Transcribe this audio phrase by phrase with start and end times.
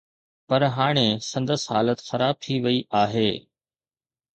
[0.47, 3.31] پر هاڻي سندس حالت خراب ٿي وئي آهي.